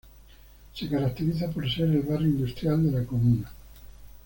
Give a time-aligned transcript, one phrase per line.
[0.73, 3.51] Se caracteriza por ser el barrio industrial de la comuna.